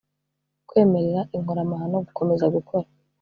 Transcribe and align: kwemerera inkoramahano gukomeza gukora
kwemerera 0.67 1.21
inkoramahano 1.37 1.97
gukomeza 2.07 2.45
gukora 2.55 2.87